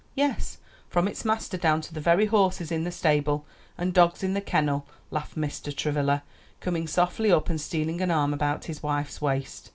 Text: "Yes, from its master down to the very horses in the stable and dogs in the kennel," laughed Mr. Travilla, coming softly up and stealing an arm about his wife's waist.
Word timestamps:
"Yes, 0.15 0.57
from 0.89 1.07
its 1.07 1.23
master 1.23 1.57
down 1.57 1.79
to 1.81 1.93
the 1.93 2.01
very 2.01 2.25
horses 2.25 2.71
in 2.71 2.85
the 2.85 2.91
stable 2.91 3.45
and 3.77 3.93
dogs 3.93 4.23
in 4.23 4.33
the 4.33 4.41
kennel," 4.41 4.87
laughed 5.11 5.37
Mr. 5.37 5.71
Travilla, 5.77 6.23
coming 6.59 6.87
softly 6.87 7.31
up 7.31 7.51
and 7.51 7.61
stealing 7.61 8.01
an 8.01 8.09
arm 8.09 8.33
about 8.33 8.65
his 8.65 8.81
wife's 8.81 9.21
waist. 9.21 9.69